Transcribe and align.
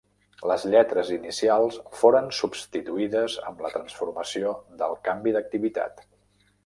Les 0.51 0.63
lletres 0.75 1.09
inicials 1.15 1.77
foren 1.99 2.31
substituïdes 2.37 3.35
amb 3.51 3.61
la 3.67 3.71
transformació 3.75 4.55
del 4.81 4.97
canvi 5.11 5.35
d'activitat. 5.37 6.03